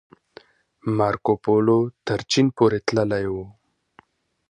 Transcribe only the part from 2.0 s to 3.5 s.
تر چين پورې تللی و.